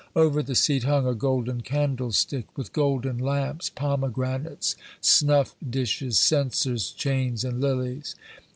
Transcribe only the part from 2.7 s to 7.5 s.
golden lamps, pomegranates, snuff dishes, censers, chains,